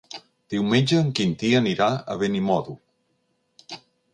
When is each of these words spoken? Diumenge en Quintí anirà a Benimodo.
Diumenge 0.53 1.01
en 1.01 1.11
Quintí 1.19 1.51
anirà 1.59 1.91
a 1.93 2.17
Benimodo. 2.25 2.77